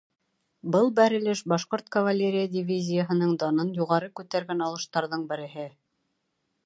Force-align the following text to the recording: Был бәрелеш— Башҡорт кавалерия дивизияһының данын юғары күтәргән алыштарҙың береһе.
Был 0.75 0.87
бәрелеш— 0.99 1.43
Башҡорт 1.53 1.91
кавалерия 1.95 2.47
дивизияһының 2.55 3.37
данын 3.45 3.69
юғары 3.83 4.09
күтәргән 4.21 4.65
алыштарҙың 4.71 5.27
береһе. 5.35 5.69